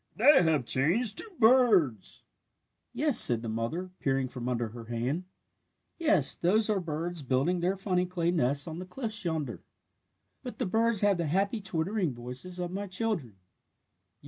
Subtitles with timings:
[0.15, 2.23] They have changed to birds!"
[2.91, 5.25] "Yes," said the mother, peering from under her hand.
[5.99, 9.61] "Yes, those are birds building their funny clay nests on the cliffs yonder.
[10.41, 13.35] "But the birds have the happy twittering voices of my children.